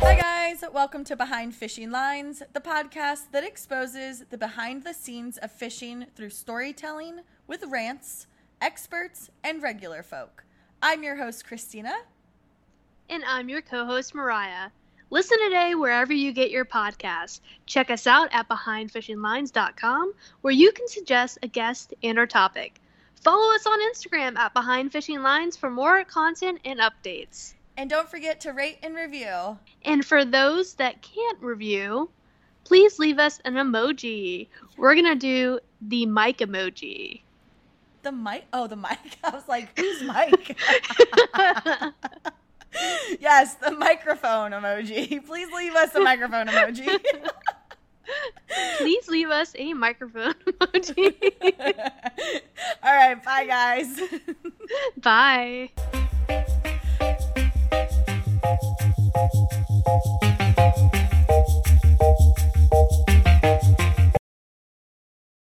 Hi, 0.00 0.14
guys. 0.20 0.64
Welcome 0.72 1.04
to 1.04 1.14
Behind 1.14 1.54
Fishing 1.54 1.90
Lines, 1.90 2.42
the 2.52 2.60
podcast 2.60 3.30
that 3.32 3.44
exposes 3.44 4.24
the 4.30 4.38
behind 4.38 4.82
the 4.82 4.94
scenes 4.94 5.38
of 5.38 5.52
fishing 5.52 6.06
through 6.16 6.30
storytelling 6.30 7.20
with 7.46 7.64
rants, 7.68 8.26
experts, 8.60 9.30
and 9.44 9.62
regular 9.62 10.02
folk. 10.02 10.44
I'm 10.82 11.02
your 11.02 11.16
host, 11.16 11.46
Christina. 11.46 11.94
And 13.08 13.22
I'm 13.24 13.48
your 13.48 13.62
co 13.62 13.84
host, 13.86 14.14
Mariah. 14.14 14.70
Listen 15.10 15.38
today 15.44 15.74
wherever 15.74 16.12
you 16.12 16.32
get 16.32 16.50
your 16.50 16.66
podcasts. 16.66 17.40
Check 17.64 17.90
us 17.90 18.06
out 18.06 18.28
at 18.30 18.46
BehindFishingLines.com, 18.48 20.12
where 20.42 20.52
you 20.52 20.70
can 20.72 20.86
suggest 20.86 21.38
a 21.42 21.48
guest 21.48 21.94
and 22.02 22.18
or 22.18 22.26
topic. 22.26 22.78
Follow 23.22 23.54
us 23.54 23.66
on 23.66 23.80
Instagram 23.90 24.36
at 24.36 24.52
Behind 24.52 24.92
Fishing 24.92 25.22
Lines 25.22 25.56
for 25.56 25.70
more 25.70 26.04
content 26.04 26.60
and 26.66 26.80
updates. 26.80 27.54
And 27.78 27.88
don't 27.88 28.08
forget 28.08 28.38
to 28.42 28.52
rate 28.52 28.80
and 28.82 28.94
review. 28.94 29.56
And 29.82 30.04
for 30.04 30.26
those 30.26 30.74
that 30.74 31.00
can't 31.00 31.40
review, 31.40 32.10
please 32.64 32.98
leave 32.98 33.18
us 33.18 33.40
an 33.46 33.54
emoji. 33.54 34.48
We're 34.76 34.94
going 34.94 35.06
to 35.06 35.14
do 35.14 35.58
the 35.80 36.04
mic 36.04 36.38
emoji. 36.38 37.22
The 38.02 38.12
mic? 38.12 38.44
Oh, 38.52 38.66
the 38.66 38.76
mic. 38.76 38.98
I 39.24 39.30
was 39.30 39.48
like, 39.48 39.76
who's 39.78 40.02
Mike? 40.02 40.56
yes, 43.38 43.54
the 43.54 43.70
microphone 43.70 44.52
emoji. 44.52 45.24
Please 45.26 45.48
leave 45.54 45.74
us 45.74 45.94
a 45.94 46.00
microphone 46.00 46.46
emoji. 46.46 47.00
please 48.78 49.06
leave 49.08 49.28
us 49.28 49.54
a 49.58 49.74
microphone 49.74 50.32
emoji. 50.46 51.14
All 52.82 52.94
right, 52.94 53.22
bye, 53.22 53.44
guys. 53.46 54.00
Bye. 54.96 55.70